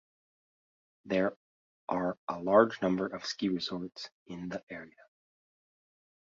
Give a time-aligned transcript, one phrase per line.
[1.05, 1.37] There
[1.87, 5.05] are a large number of ski resorts in the area.